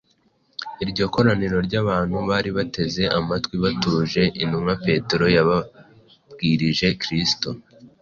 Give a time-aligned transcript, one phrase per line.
[0.83, 7.49] Iryo koraniro ry’abantu bari bateze amatwi batuje, intumwa Petero yababwirije Kristo: